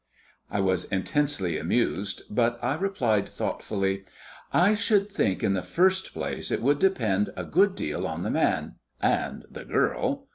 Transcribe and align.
I 0.49 0.61
was 0.61 0.85
intensely 0.85 1.59
amused, 1.59 2.23
but 2.27 2.57
I 2.63 2.73
replied 2.73 3.29
thoughtfully: 3.29 4.03
"I 4.51 4.73
should 4.73 5.11
think 5.11 5.43
in 5.43 5.53
the 5.53 5.61
first 5.61 6.11
place 6.13 6.49
it 6.49 6.63
would 6.63 6.79
depend 6.79 7.29
a 7.37 7.43
good 7.45 7.75
deal 7.75 8.07
on 8.07 8.23
the 8.23 8.31
man 8.31 8.77
and 8.99 9.45
the 9.51 9.63
girl. 9.63 10.27